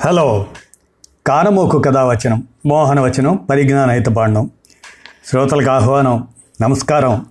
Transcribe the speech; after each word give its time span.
Hello. 0.00 0.46
కానమోకు 1.26 1.78
కథావచనం 1.78 2.48
మోహనవచనం 2.66 3.36
పరిజ్ఞాన 3.36 3.90
హితపాండం 3.90 4.50
శ్రోతలకు 5.26 5.70
ఆహ్వానం 5.70 6.28
నమస్కారం. 6.62 7.26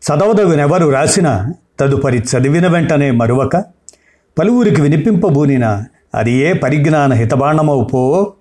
చదవదగునెవరు 0.00 0.88
రాసిన 0.88 1.52
తదుపరి 1.80 2.18
చదివిన 2.18 2.66
వెంటనే 2.66 3.10
మరువక 3.10 3.56
పలువురికి 4.38 4.80
వినిపింపబూనిన 4.80 5.84
అది 6.14 6.32
ఏ 6.32 6.52
పరిజ్ఞాన 6.52 7.12
హితబాండమవు 7.12 7.84
పో? 7.84 8.32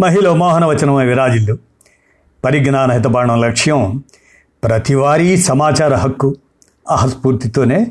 మహిళ 0.00 0.28
మోహనవచనమై 0.28 1.06
విరాజిల్లు. 1.06 1.58
పరిజ్ఞాన 2.44 2.92
హితబాణం 2.92 3.40
లక్ష్యం 3.40 4.02
ప్రతివారీ 4.64 5.36
సమాచార 5.36 5.94
హక్కు. 5.94 6.36
ఆస్ఫూర్తితోనే 6.90 7.86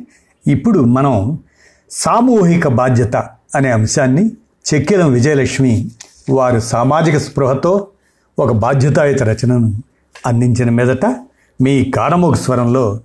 ఇప్పుడు 0.47 0.79
మనం 0.79 1.39
సామూహిక 1.91 2.67
బాధ్యత 2.67 3.15
అనే 3.55 3.71
అంశాన్ని 3.71 4.31
చెక్కిలం 4.73 5.11
విజయలక్ష్మి 5.11 5.89
వారు 6.29 6.59
సామాజిక 6.59 7.17
స్పృహతో 7.17 7.87
ఒక 8.39 8.51
బాధ్యతాయుత 8.51 9.23
రచనను 9.23 9.83
అందించిన 10.25 10.69
మీదట 10.69 11.05
మీ 11.61 11.91
కారమోగ 11.91 12.33
స్వరంలో 12.33 12.99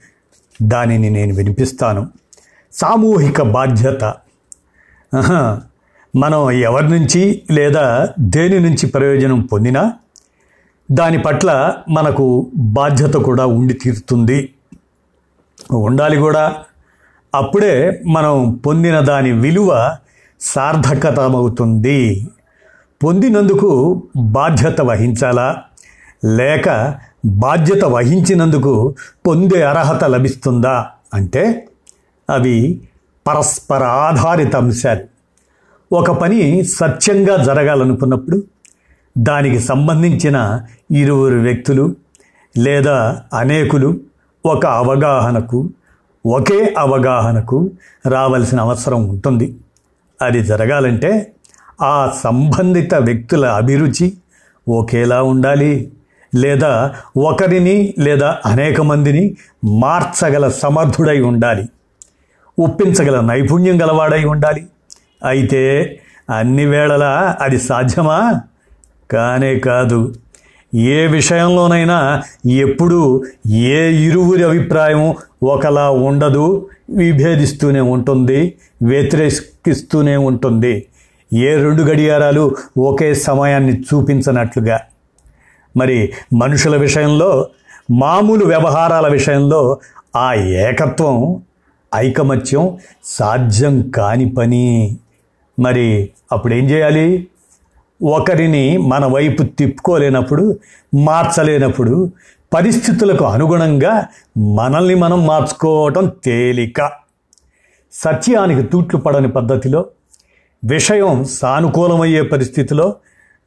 దానిని 0.62 1.10
నేను 1.10 1.34
వినిపిస్తాను. 1.34 2.09
సామూహిక 2.73 3.42
బాధ్యత. 3.42 4.14
మనం 6.16 6.50
ఎవరి 6.50 6.88
నుంచి 6.88 7.42
లేదా 7.50 8.08
దేని 8.19 8.61
నుంచి 8.61 8.86
ప్రయోజనం 8.86 9.41
పొందినా 9.41 9.92
దాని 10.92 11.19
పట్ల 11.19 11.74
మనకు 11.88 12.50
బాధ్యత 12.56 13.14
కూడా 13.14 13.47
ఉండి 13.47 13.74
తీరుతుంది. 13.74 14.55
ఉండాలి 15.72 16.16
కూడా. 16.16 16.55
అప్పుడే 17.34 18.02
మనం 18.06 18.61
పొందిన 18.66 19.00
దాని 19.00 19.33
విలువ 19.33 19.97
సార్థకతమవుతుంది. 20.40 22.28
పొందినందుకు 23.04 24.02
బాధ్యత 24.16 24.80
వహించాలా? 24.80 25.62
లేక 26.24 26.94
బాధ్యత 27.27 27.84
వహించినందుకు 27.84 28.94
పొందే 29.27 29.62
అర్హత 29.62 30.05
లభిస్తుందా? 30.05 30.86
అంటే 31.14 31.69
అవి 32.30 32.80
పరస్పర 33.27 33.84
ఆధారిత 33.84 34.56
అంశాలు. 34.56 35.05
ఒక 35.94 36.10
పని 36.10 36.64
సత్యంగా 36.64 37.36
జరగాలనుకున్నప్పుడు 37.36 38.42
దానికి 39.19 39.58
సంబంధించిన 39.58 40.60
ఇరువురు 40.91 41.34
వ్యక్తులు 41.34 41.94
లేదా 42.58 43.22
అనేకులు 43.34 44.00
ఒక 44.47 44.66
అవగాహనకు 44.66 45.70
ఒకే 46.27 46.75
అవగాహనకు 46.78 47.70
రావాల్సిన 48.08 48.60
అవసరం 48.60 49.08
ఉంటుంది. 49.08 49.56
అది 50.22 50.42
జరగాలంటే 50.42 51.32
ఆ 51.82 52.12
సంబంధిత 52.24 52.94
వ్యక్తుల 52.94 53.46
అభిరుచి 53.46 54.12
ఒకేలా 54.68 55.22
ఉండాలి. 55.22 55.92
లేదా 56.34 56.94
ఒకరిని 57.16 57.94
లేదా 57.98 58.38
అనేక 58.46 58.80
మందిని 58.80 59.36
మార్చగల 59.64 60.48
సమర్థుడై 60.48 61.20
ఉండాలి. 61.20 61.68
ఒప్పించగల 62.58 63.20
నైపుణ్యం 63.20 63.82
గలవాడై 63.82 64.24
ఉండాలి. 64.24 64.66
అయితే 65.24 65.96
అన్ని 66.38 66.66
వేళలా 66.66 67.36
అది 67.41 67.58
సాధ్యమా? 67.58 68.41
కానే 69.10 69.58
కాదు. 69.58 70.14
ఏ 70.74 71.06
విషయంలోనైనా 71.06 72.22
ఎప్పుడూ 72.50 73.24
ఏ 73.50 73.92
ఇరువురి 73.92 74.42
అభిప్రాయం 74.42 75.14
ఒకలా 75.42 75.90
ఉండదు. 75.90 76.68
విభేదిస్తూనే 76.90 77.80
ఉంటుంది. 77.80 78.54
వ్యతిరేకిస్తూనే 78.82 80.16
ఉంటుంది. 80.16 80.86
ఏ 81.32 81.54
రెండు 81.54 81.82
గడియారాలు 81.82 82.56
ఒకే 82.78 83.14
సమయాన్ని 83.14 83.80
చూపించనట్లుగా. 83.80 84.80
మరి 85.76 86.12
మనుషుల 86.34 86.76
విషయంలో 86.76 87.46
మామూలు 87.91 88.44
వ్యవహారాల 88.44 89.12
విషయంలో 89.12 89.78
ఆ 90.16 90.34
ఏకత్వం 90.34 91.42
ఐకమత్యం 91.94 92.78
సాధ్యం 93.04 93.91
కాని 93.91 94.28
పని. 94.28 94.97
మరి 95.60 96.10
అప్పుడేం 96.32 96.70
చేయాలి? 96.70 97.26
ఒకరిని 98.03 98.77
మన 98.77 99.06
వైపు 99.06 99.43
తిప్పుకోలేనప్పుడు 99.43 100.59
మార్చలేనప్పుడు 100.94 102.12
పరిస్థితులకు 102.55 103.25
అనుగుణంగా 103.25 104.06
మనల్ని 104.38 104.94
మనం 104.94 105.27
మార్చుకోవటం 105.27 106.12
తేలిక. 106.25 106.91
సత్యానికి 107.93 108.62
తూట్లు 108.62 109.00
పడని 109.00 109.28
పద్ధతిలో 109.28 109.87
విషయం 110.65 111.25
సానుకూలమయ్యే 111.25 112.22
పరిస్థితిలో 112.22 112.94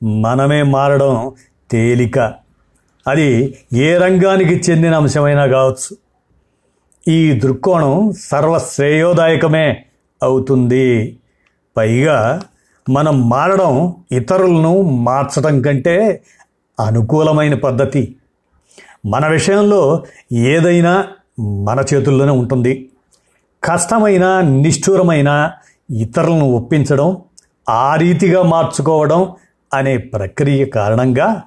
మనమే 0.03 0.63
మారడం 0.63 1.31
తేలిక. 1.71 2.33
అది 3.07 3.57
ఏ 3.73 3.97
రంగానికి 3.97 4.71
చెందిన 4.71 4.95
అంశమైనా 4.95 5.45
కావచ్చు. 5.45 5.97
ఈ 7.07 7.39
దృక్కోణం 7.39 8.13
సర్వశ్రేయోదాయకమే 8.21 9.85
అవుతుంది. 10.23 11.19
పైగా 11.77 12.41
మనం 12.89 13.29
మారడం 13.29 13.95
ఇతరులను 14.11 14.81
మార్చడం 14.81 15.61
కంటే 15.61 16.23
అనుకూలమైన 16.79 17.53
పద్ధతి. 17.53 18.15
మన 19.05 19.27
విషయంలో 19.27 20.03
ఏదైనా 20.33 21.07
మన 21.39 21.83
చేతుల్లోనే 21.93 22.31
ఉంటుంది. 22.31 22.89
కష్టమైన 23.63 24.41
నిష్ఠూరమైన 24.41 25.51
ఇతరులను 25.91 26.51
ఒప్పించడం 26.51 27.17
ఆ 27.69 27.95
రీతిగా 27.95 28.41
మార్చుకోవడం 28.41 29.35
అనే 29.73 29.97
ప్రక్రియ 29.97 30.65
కారణంగా 30.65 31.41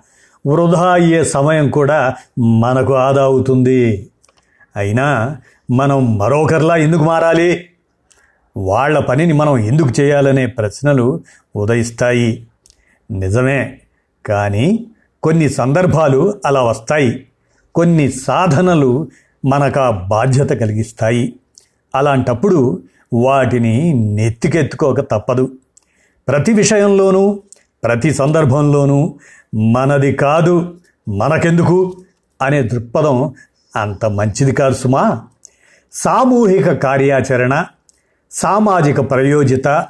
వృధా 0.47 0.92
అయ్యే 0.92 1.24
సమయం 1.24 1.70
కూడా 1.70 2.14
మనకు 2.38 2.94
ఆదా 2.94 3.22
అవుతుంది. 3.24 4.10
అయినా 4.76 5.36
మనం 5.70 6.18
మరొకరిలా 6.18 6.76
ఎందుకు 6.76 7.04
మారాలి? 7.04 7.68
వాళ్ళ 8.56 8.99
పనిని 8.99 9.33
మనం 9.33 9.59
ఎందుకు 9.59 10.00
చేయాలనే 10.00 10.47
ప్రశ్నలు 10.47 11.21
ఉదయిస్తాయి. 11.56 12.47
నిజమే. 13.11 13.78
కానీ 14.27 14.87
కొన్ని 15.22 15.49
సందర్భాలు 15.49 16.41
అలా 16.47 16.62
వస్తాయి. 16.62 17.27
కొన్ని 17.75 18.12
సాధనలు 18.12 19.09
మనకు 19.47 19.81
ఆ 19.81 19.91
బాధ్యత 19.91 20.50
కలిగిస్తాయి. 20.50 21.37
అలాంటప్పుడు 21.95 22.83
వాటిని 23.12 23.95
నెత్తికెత్తుకోక 23.95 25.00
తప్పదు. 25.00 25.53
ప్రతి 26.28 26.53
విషయంలోనూ 26.53 27.43
ప్రతి 27.84 28.15
సందర్భంలోనూ 28.15 29.19
మనది 29.55 30.12
కాదు 30.12 30.75
మనకెందుకు 31.09 31.97
అనే 32.43 32.62
దృక్పథం 32.62 33.34
అంత 33.77 34.05
మంచిది 34.05 34.53
కాదు 34.53 34.75
సుమా. 34.75 35.22
సామూహిక 35.93 36.72
కార్యాచరణ 36.72 37.65
సామాజిక 38.31 39.10
ప్రయోజిత 39.10 39.87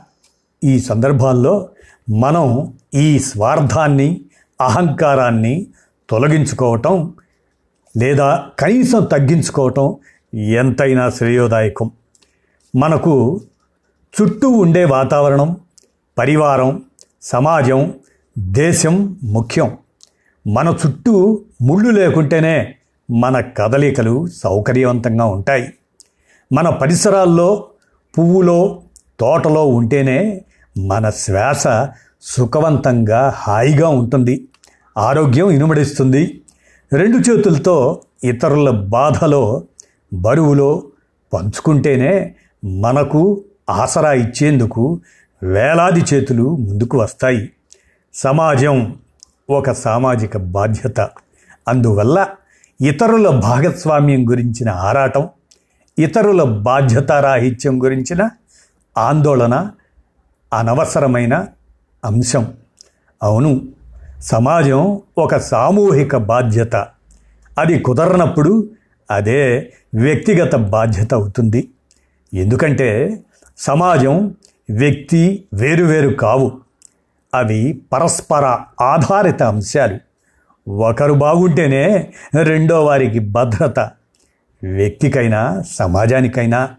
ఈ 0.65 0.81
సందర్భాల్లో 0.81 1.69
మనం 2.11 2.75
ఈ 2.95 3.19
స్వార్థాన్ని 3.19 4.21
అహంకారాన్ని 4.61 5.67
తొలగించుకోవటం 6.11 7.15
లేదా 7.97 8.49
కనీసం 8.59 9.05
తగ్గించుకోవటం 9.05 9.97
ఎంతైనా 10.35 11.11
శ్రేయోదాయకం. 11.11 11.91
మనకు 12.77 13.41
చుట్టూ 14.23 14.49
ఉండే 14.49 14.85
వాతావరణం 14.85 15.57
పరివారం 16.19 16.83
సమాజం 17.23 17.95
దేశం 18.39 19.17
ముఖ్యం. 19.23 19.79
మన 20.47 20.77
చుట్టూ 20.87 21.45
ముళ్ళు 21.63 21.91
లేకుంటేనే 21.91 22.75
మన 23.11 23.41
కదలికలు 23.41 24.27
సౌకర్యవంతంగా 24.27 25.25
ఉంటాయి. 25.25 25.73
మన 26.53 26.69
పరిసరాల్లో 26.69 27.69
పువ్వులో 28.19 28.83
తోటలో 29.21 29.67
ఉంటేనే 29.67 30.45
మన 30.79 31.11
శ్వాస 31.11 31.89
సుఖవంతంగా 32.23 33.33
హాయిగా 33.37 33.89
ఉంటుంది. 33.89 34.49
ఆరోగ్యం 34.99 35.51
ఇనుమడిస్తుంది. 35.51 36.41
రెండు 36.93 37.19
చేతులతో 37.19 38.03
ఇతరుల 38.25 38.71
బాధలో 38.71 39.63
బరువులో 40.13 40.83
పంచుకుంటేనే 41.35 42.35
మనకు 42.65 43.45
ఆసరా 43.71 44.13
ఇచ్చేందుకు 44.13 45.01
వేలాది 45.43 46.01
చేతులు 46.01 46.57
ముందుకు 46.57 46.99
వస్తాయి. 46.99 47.51
సమాజం 48.15 48.97
ఒక 49.51 49.71
సామాజిక 49.71 50.37
బాధ్యత. 50.37 51.01
అందువల్ల 51.69 52.27
ఇతరుల 52.81 53.29
భాగస్వామ్యం 53.29 54.31
గురించిన 54.31 54.71
ఆరాటం 54.71 55.29
ఇతరుల 55.99 56.43
బాధ్యతారాహిత్యం 56.43 57.83
గురించిన 57.83 58.31
ఆందోళన 58.99 59.71
అనవసరమైన 60.55 61.47
అంశం. 62.05 62.55
అవును 63.23 63.63
సమాజం 64.21 65.01
ఒక 65.19 65.37
సామూహిక 65.37 66.17
బాధ్యత. 66.17 66.77
అది 67.59 67.79
కుదరనప్పుడు 67.79 68.69
అదే 69.11 69.73
వ్యక్తిగత 69.95 70.57
బాధ్యత 70.57 71.15
అవుతుంది. 71.15 71.69
ఎందుకంటే 72.35 73.21
సమాజం 73.59 74.35
వ్యక్తి 74.71 75.45
వేరువేరు 75.55 76.09
కావు. 76.09 76.53
అవి 77.35 77.83
పరస్పర 77.93 78.59
ఆధారిత 78.81 79.43
అంశాలు. 79.43 79.99
ఒకరు 80.71 81.13
బాగుంటేనే 81.13 82.13
రెండో 82.43 82.85
వారికి 82.85 83.19
భద్రత. 83.19 83.91
వ్యక్తికైనా 84.65 85.63
సమాజానికైనా 85.63 86.75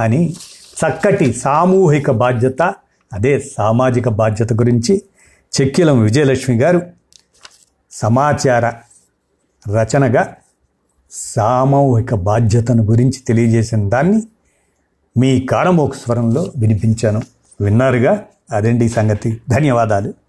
అని 0.00 0.34
చక్కటి 0.54 1.32
సామూహిక 1.32 2.10
బాధ్యత 2.10 2.62
అదే 3.12 3.38
సామాజిక 3.38 4.08
బాధ్యత 4.08 4.52
గురించి 4.52 5.02
చెక్కిలం 5.60 6.02
విజయలక్ష్మి 6.02 6.58
గారు 6.58 6.82
సమాచార 7.92 8.68
రచనగా 9.72 10.34
సామూహిక 11.10 12.14
బాధ్యతను 12.14 12.84
గురించి 12.84 13.20
తెలియజేసిన 13.28 13.88
దాన్ని 13.88 14.22
మీ 15.16 15.40
కారమోక 15.40 15.94
స్వరంలో 15.94 16.52
వినిపించాను. 16.56 17.22
విన్నారుగా? 17.60 18.24
అదండి 18.50 18.88
సంగతి. 18.88 19.40
ధన్యవాదాలు. 19.50 20.14